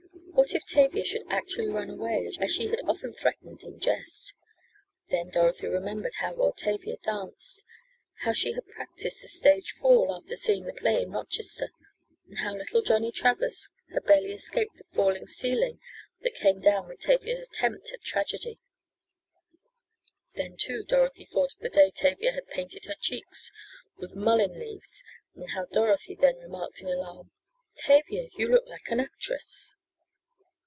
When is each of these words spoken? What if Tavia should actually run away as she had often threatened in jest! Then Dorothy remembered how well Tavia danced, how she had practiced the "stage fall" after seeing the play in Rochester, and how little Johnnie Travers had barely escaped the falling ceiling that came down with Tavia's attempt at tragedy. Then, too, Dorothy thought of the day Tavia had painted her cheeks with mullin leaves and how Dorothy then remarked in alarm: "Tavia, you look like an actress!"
What 0.33 0.55
if 0.55 0.65
Tavia 0.65 1.05
should 1.05 1.27
actually 1.31 1.67
run 1.67 1.91
away 1.91 2.27
as 2.39 2.51
she 2.51 2.67
had 2.69 2.81
often 2.87 3.13
threatened 3.13 3.61
in 3.61 3.79
jest! 3.79 4.33
Then 5.09 5.29
Dorothy 5.29 5.67
remembered 5.67 6.15
how 6.15 6.33
well 6.33 6.51
Tavia 6.51 6.97
danced, 6.97 7.63
how 8.21 8.33
she 8.33 8.53
had 8.53 8.65
practiced 8.67 9.21
the 9.21 9.27
"stage 9.27 9.69
fall" 9.71 10.11
after 10.15 10.35
seeing 10.35 10.63
the 10.65 10.73
play 10.73 11.03
in 11.03 11.11
Rochester, 11.11 11.69
and 12.27 12.39
how 12.39 12.55
little 12.55 12.81
Johnnie 12.81 13.11
Travers 13.11 13.69
had 13.93 14.03
barely 14.05 14.31
escaped 14.31 14.77
the 14.77 14.83
falling 14.85 15.27
ceiling 15.27 15.79
that 16.21 16.33
came 16.33 16.59
down 16.59 16.87
with 16.87 17.01
Tavia's 17.01 17.47
attempt 17.47 17.91
at 17.93 18.01
tragedy. 18.01 18.57
Then, 20.33 20.57
too, 20.57 20.83
Dorothy 20.83 21.25
thought 21.25 21.53
of 21.53 21.59
the 21.59 21.69
day 21.69 21.91
Tavia 21.91 22.31
had 22.31 22.47
painted 22.47 22.85
her 22.85 22.95
cheeks 22.99 23.51
with 23.97 24.15
mullin 24.15 24.59
leaves 24.59 25.03
and 25.35 25.51
how 25.51 25.65
Dorothy 25.65 26.15
then 26.15 26.39
remarked 26.39 26.81
in 26.81 26.87
alarm: 26.87 27.29
"Tavia, 27.75 28.29
you 28.35 28.47
look 28.47 28.65
like 28.65 28.89
an 28.89 28.99
actress!" 28.99 29.75